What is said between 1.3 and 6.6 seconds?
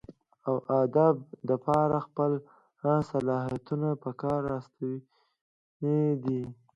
دپاره خپل صلاحيتونه پکار راوستي دي